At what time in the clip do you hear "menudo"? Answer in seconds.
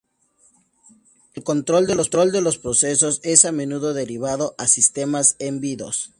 3.51-3.93